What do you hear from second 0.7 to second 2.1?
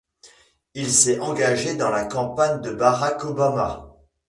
Il s'est engagé pour la